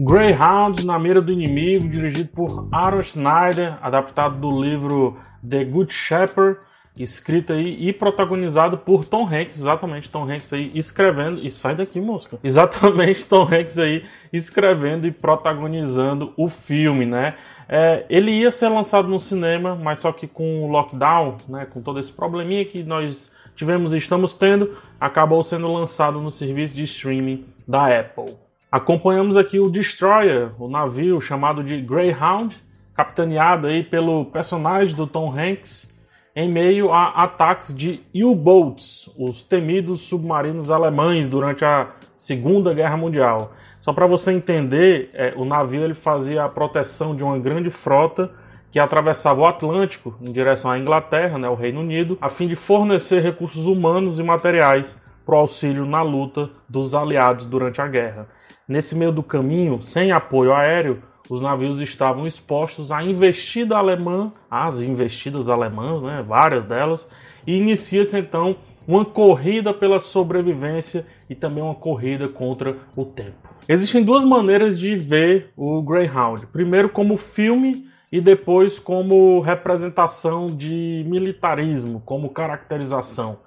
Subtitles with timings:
[0.00, 6.60] Greyhound na mira do inimigo, dirigido por Aaron Schneider, adaptado do livro The Good Shepherd,
[6.96, 12.00] escrito aí e protagonizado por Tom Hanks, exatamente Tom Hanks aí escrevendo e sai daqui,
[12.00, 12.38] mosca.
[12.44, 17.34] Exatamente Tom Hanks aí escrevendo e protagonizando o filme, né?
[17.68, 21.82] É, ele ia ser lançado no cinema, mas só que com o lockdown, né, com
[21.82, 26.84] todo esse probleminha que nós tivemos e estamos tendo, acabou sendo lançado no serviço de
[26.84, 28.47] streaming da Apple.
[28.70, 32.54] Acompanhamos aqui o Destroyer, o navio chamado de Greyhound,
[32.94, 35.90] capitaneado aí pelo personagem do Tom Hanks,
[36.36, 43.54] em meio a ataques de U-boats, os temidos submarinos alemães durante a Segunda Guerra Mundial.
[43.80, 48.30] Só para você entender, é, o navio ele fazia a proteção de uma grande frota
[48.70, 52.54] que atravessava o Atlântico em direção à Inglaterra, né, o Reino Unido, a fim de
[52.54, 58.28] fornecer recursos humanos e materiais para o auxílio na luta dos aliados durante a guerra.
[58.68, 64.82] Nesse meio do caminho, sem apoio aéreo, os navios estavam expostos à investida alemã, às
[64.82, 67.08] investidas alemãs, né, várias delas,
[67.46, 68.56] e inicia-se então
[68.86, 73.48] uma corrida pela sobrevivência e também uma corrida contra o tempo.
[73.66, 76.46] Existem duas maneiras de ver o Greyhound.
[76.48, 83.38] Primeiro como filme e depois como representação de militarismo, como caracterização.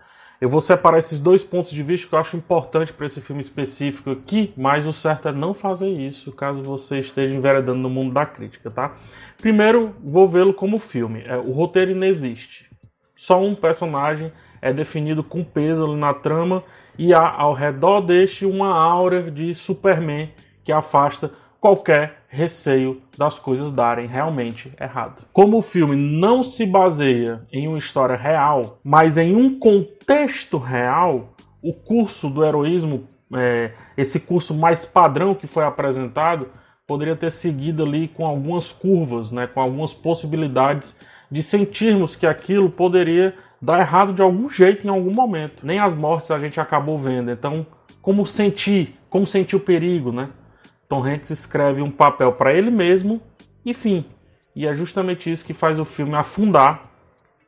[0.41, 3.43] Eu vou separar esses dois pontos de vista que eu acho importante para esse filme
[3.43, 8.11] específico aqui, mas o certo é não fazer isso caso você esteja enveredando no mundo
[8.11, 8.95] da crítica, tá?
[9.37, 11.21] Primeiro, vou vê-lo como filme.
[11.27, 12.67] É, o roteiro inexiste.
[13.15, 16.63] Só um personagem é definido com peso ali na trama
[16.97, 20.31] e há ao redor deste uma aura de Superman
[20.63, 21.31] que afasta
[21.61, 25.23] qualquer receio das coisas darem realmente errado.
[25.31, 31.35] Como o filme não se baseia em uma história real, mas em um contexto real,
[31.61, 36.49] o curso do heroísmo, é, esse curso mais padrão que foi apresentado,
[36.87, 40.97] poderia ter seguido ali com algumas curvas, né, com algumas possibilidades
[41.29, 45.65] de sentirmos que aquilo poderia dar errado de algum jeito em algum momento.
[45.65, 47.31] Nem as mortes a gente acabou vendo.
[47.31, 47.65] Então,
[48.01, 50.29] como sentir, como sentir o perigo, né?
[50.91, 53.21] Tom Hanks escreve um papel para ele mesmo
[53.65, 54.03] e fim.
[54.53, 56.81] E é justamente isso que faz o filme afundar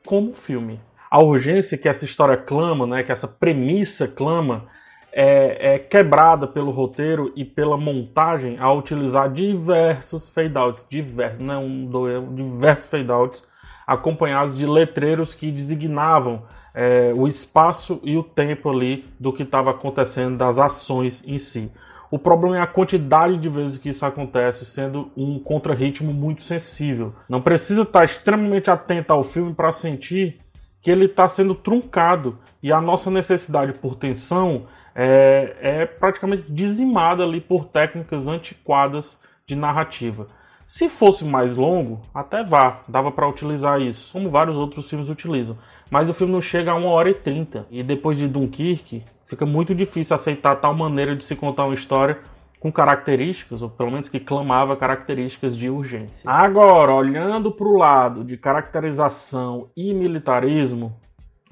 [0.08, 0.80] como filme.
[1.12, 4.64] A urgência que essa história clama, né, que essa premissa clama,
[5.12, 11.58] é, é quebrada pelo roteiro e pela montagem ao utilizar diversos fade-outs, diversos, não é
[11.58, 13.44] um, dois, é diversos fade-outs,
[13.86, 16.44] acompanhados de letreiros que designavam
[16.74, 21.70] é, o espaço e o tempo ali do que estava acontecendo, das ações em si.
[22.14, 27.12] O problema é a quantidade de vezes que isso acontece, sendo um contrarritmo muito sensível.
[27.28, 30.40] Não precisa estar extremamente atento ao filme para sentir
[30.80, 37.24] que ele está sendo truncado e a nossa necessidade por tensão é, é praticamente dizimada
[37.24, 40.28] ali por técnicas antiquadas de narrativa.
[40.68, 45.58] Se fosse mais longo, até vá, dava para utilizar isso, como vários outros filmes utilizam.
[45.90, 47.66] Mas o filme não chega a 1 hora e 30.
[47.72, 52.20] E depois de Dunkirk, fica muito difícil aceitar tal maneira de se contar uma história
[52.60, 56.30] com características, ou pelo menos que clamava características de urgência.
[56.30, 60.96] Agora, olhando para o lado de caracterização e militarismo,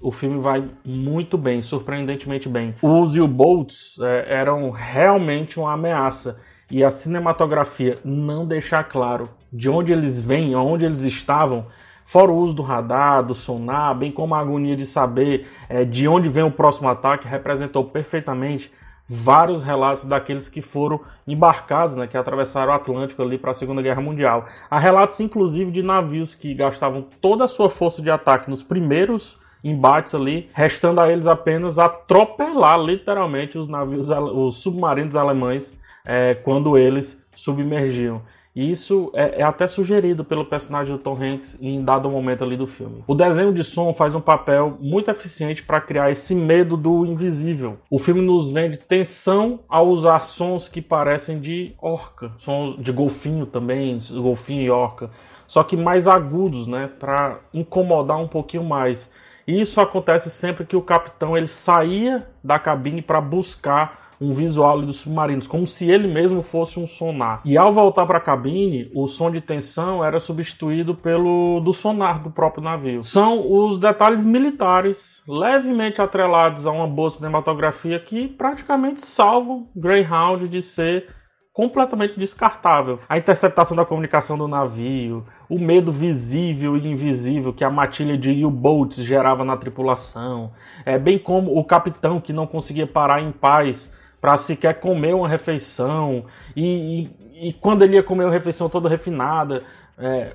[0.01, 2.75] o filme vai muito bem, surpreendentemente bem.
[2.81, 9.91] Os U-Boats é, eram realmente uma ameaça e a cinematografia não deixar claro de onde
[9.91, 11.65] eles vêm, onde eles estavam,
[12.11, 16.09] Fora o uso do radar, do sonar, bem como a agonia de saber é, de
[16.09, 18.69] onde vem o próximo ataque, representou perfeitamente
[19.07, 23.81] vários relatos daqueles que foram embarcados, né, que atravessaram o Atlântico ali para a Segunda
[23.81, 24.43] Guerra Mundial.
[24.69, 29.39] Há relatos, inclusive, de navios que gastavam toda a sua força de ataque nos primeiros
[29.63, 35.73] embates ali, restando a eles apenas atropelar literalmente os navios, os submarinos alemães
[36.03, 38.21] é, quando eles submergiam.
[38.53, 42.57] E isso é, é, até sugerido pelo personagem do Tom Hanks em dado momento ali
[42.57, 43.01] do filme.
[43.07, 47.77] O desenho de som faz um papel muito eficiente para criar esse medo do invisível.
[47.89, 53.45] O filme nos vende tensão ao usar sons que parecem de orca, sons de golfinho
[53.45, 55.09] também, golfinho e orca,
[55.47, 59.09] só que mais agudos, né, para incomodar um pouquinho mais.
[59.47, 64.79] E isso acontece sempre que o capitão ele saía da cabine para buscar um visual
[64.83, 67.41] dos submarinos, como se ele mesmo fosse um sonar.
[67.43, 72.21] E ao voltar para a cabine, o som de tensão era substituído pelo do sonar
[72.21, 73.03] do próprio navio.
[73.03, 80.61] São os detalhes militares levemente atrelados a uma boa cinematografia que praticamente salvam Greyhound de
[80.61, 81.07] ser
[81.53, 82.99] completamente descartável.
[83.09, 88.45] A interceptação da comunicação do navio, o medo visível e invisível que a matilha de
[88.45, 90.51] U-boats gerava na tripulação,
[90.85, 93.91] é bem como o capitão que não conseguia parar em paz
[94.21, 96.25] para sequer comer uma refeição.
[96.55, 99.63] E, e, e, quando ele ia comer uma refeição toda refinada,
[99.97, 100.33] é,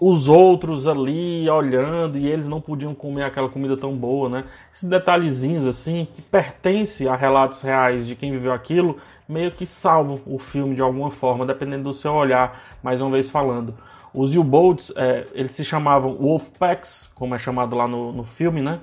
[0.00, 4.44] os outros ali olhando e eles não podiam comer aquela comida tão boa, né?
[4.72, 8.96] Esses detalhezinhos assim que pertence a relatos reais de quem viveu aquilo,
[9.28, 13.28] meio que salvam o filme de alguma forma, dependendo do seu olhar, mais uma vez
[13.28, 13.74] falando.
[14.14, 18.80] Os U-Boats, é, eles se chamavam Wolfpacks, como é chamado lá no, no filme, né?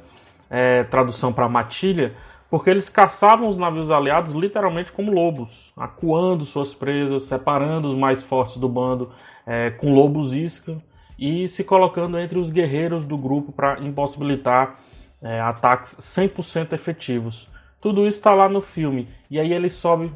[0.50, 2.14] É, tradução para matilha,
[2.56, 8.24] porque eles caçavam os navios aliados literalmente como lobos, acuando suas presas, separando os mais
[8.24, 9.12] fortes do bando
[9.46, 10.82] é, com lobos isca
[11.20, 14.80] e se colocando entre os guerreiros do grupo para impossibilitar
[15.22, 17.50] é, ataques 100% efetivos.
[17.82, 20.14] Tudo isso está lá no filme e aí ele sobe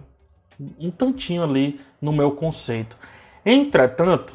[0.80, 2.96] um tantinho ali no meu conceito.
[3.46, 4.34] Entretanto,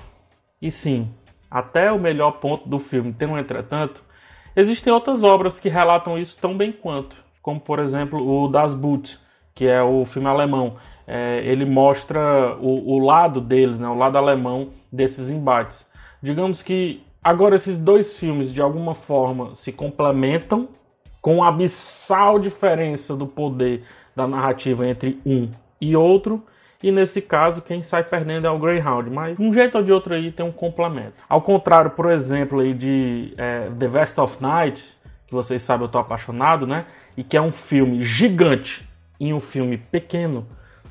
[0.60, 1.08] e sim,
[1.50, 4.04] até o melhor ponto do filme tem um entretanto,
[4.54, 9.18] existem outras obras que relatam isso tão bem quanto, como por exemplo o Das Boot,
[9.54, 10.76] que é o filme alemão.
[11.06, 15.86] É, ele mostra o, o lado deles, né, o lado alemão desses embates.
[16.22, 20.70] Digamos que agora esses dois filmes de alguma forma se complementam
[21.20, 23.84] com a abissal diferença do poder
[24.16, 26.42] da narrativa entre um e outro.
[26.82, 29.10] E nesse caso, quem sai perdendo é o Greyhound.
[29.10, 31.12] Mas um jeito ou de outro aí tem um complemento.
[31.28, 34.96] Ao contrário, por exemplo, aí de é, The Vest of Night,
[35.26, 36.86] que vocês sabem eu tô apaixonado, né?
[37.16, 38.88] E que é um filme gigante
[39.18, 40.46] em um filme pequeno.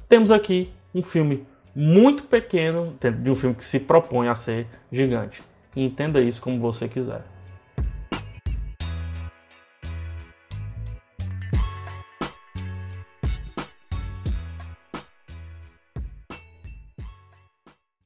[0.08, 1.46] Temos aqui um filme
[1.76, 5.42] muito pequeno de um filme que se propõe a ser gigante.
[5.76, 7.33] E entenda isso como você quiser.